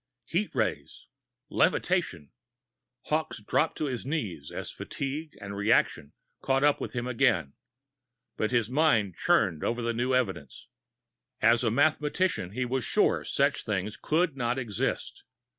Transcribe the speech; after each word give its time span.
Heat 0.25 0.49
rays! 0.55 1.05
Levitation! 1.49 2.31
Hawkes 3.03 3.39
dropped 3.43 3.77
to 3.77 3.85
his 3.85 4.03
knees 4.03 4.49
as 4.51 4.71
fatigue 4.71 5.33
and 5.39 5.55
reaction 5.55 6.13
caught 6.41 6.63
up 6.63 6.81
with 6.81 6.93
him 6.93 7.05
again, 7.05 7.53
but 8.35 8.49
his 8.49 8.67
mind 8.67 9.15
churned 9.15 9.63
over 9.63 9.83
the 9.83 9.93
new 9.93 10.15
evidence. 10.15 10.67
As 11.39 11.63
a 11.63 11.69
mathematician, 11.69 12.53
he 12.53 12.65
was 12.65 12.83
sure 12.83 13.23
such 13.23 13.63
things 13.63 13.95
could 13.95 14.35
not 14.35 14.57
exist. 14.57 15.23